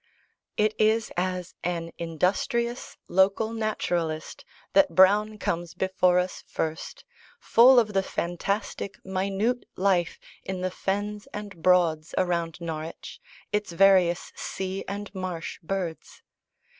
[0.57, 4.43] It is as an industrious local naturalist
[4.73, 7.05] that Browne comes before us first,
[7.39, 13.21] full of the fantastic minute life in the fens and "Broads" around Norwich,
[13.53, 16.23] its various sea and marsh birds.